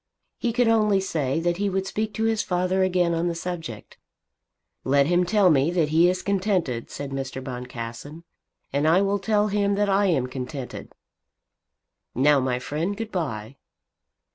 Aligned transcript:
He 0.39 0.51
could 0.51 0.67
only 0.67 0.99
say 0.99 1.39
that 1.41 1.57
he 1.57 1.69
would 1.69 1.85
speak 1.85 2.11
to 2.15 2.23
his 2.23 2.41
father 2.41 2.81
again 2.81 3.13
on 3.13 3.27
the 3.27 3.35
subject. 3.35 3.97
"Let 4.83 5.05
him 5.05 5.25
tell 5.27 5.51
me 5.51 5.69
that 5.69 5.89
he 5.89 6.09
is 6.09 6.23
contented," 6.23 6.89
said 6.89 7.11
Mr. 7.11 7.39
Boncassen, 7.39 8.23
"and 8.73 8.87
I 8.87 9.03
will 9.03 9.19
tell 9.19 9.49
him 9.49 9.75
that 9.75 9.89
I 9.89 10.07
am 10.07 10.25
contented. 10.25 10.91
Now, 12.15 12.39
my 12.39 12.57
friend, 12.57 12.97
good 12.97 13.11
bye." 13.11 13.57